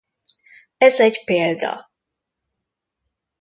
Ez 0.77 0.99
egy 0.99 1.21
példa. 1.25 1.91